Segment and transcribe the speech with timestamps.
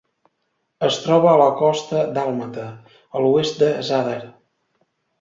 [0.87, 2.65] Es troba a la costa dàlmata,
[3.21, 4.21] a l'oest de Zadar.